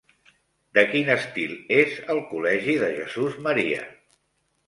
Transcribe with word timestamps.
De 0.77 0.83
quin 0.93 1.11
estil 1.15 1.51
és 1.75 1.99
el 2.15 2.23
col·legi 2.31 2.77
de 2.85 2.91
Jesús-Maria? 2.95 3.85